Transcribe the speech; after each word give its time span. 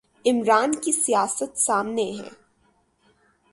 عمران 0.25 0.71
کی 0.75 0.91
سیاست 0.91 1.57
سامنے 1.57 2.03
ہے۔ 2.03 2.29